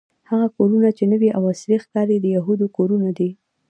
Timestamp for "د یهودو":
2.19-2.65